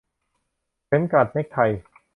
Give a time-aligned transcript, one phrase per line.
[0.85, 1.59] เข็มกลัดเน็คไท